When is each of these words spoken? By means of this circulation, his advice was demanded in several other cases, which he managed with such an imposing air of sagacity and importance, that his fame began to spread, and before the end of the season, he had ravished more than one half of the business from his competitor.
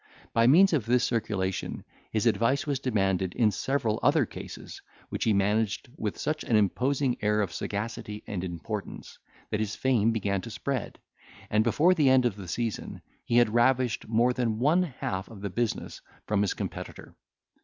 By 0.33 0.47
means 0.47 0.73
of 0.73 0.87
this 0.87 1.03
circulation, 1.03 1.83
his 2.09 2.25
advice 2.25 2.65
was 2.65 2.79
demanded 2.79 3.35
in 3.35 3.51
several 3.51 3.99
other 4.01 4.25
cases, 4.25 4.81
which 5.09 5.25
he 5.25 5.31
managed 5.31 5.89
with 5.95 6.17
such 6.17 6.43
an 6.43 6.55
imposing 6.55 7.17
air 7.21 7.39
of 7.39 7.53
sagacity 7.53 8.23
and 8.25 8.43
importance, 8.43 9.19
that 9.51 9.59
his 9.59 9.75
fame 9.75 10.11
began 10.11 10.41
to 10.41 10.49
spread, 10.49 10.97
and 11.51 11.63
before 11.63 11.93
the 11.93 12.09
end 12.09 12.25
of 12.25 12.35
the 12.35 12.47
season, 12.47 13.03
he 13.25 13.37
had 13.37 13.53
ravished 13.53 14.07
more 14.07 14.33
than 14.33 14.57
one 14.57 14.81
half 14.81 15.27
of 15.27 15.41
the 15.41 15.51
business 15.51 16.01
from 16.25 16.41
his 16.41 16.55
competitor. 16.55 17.13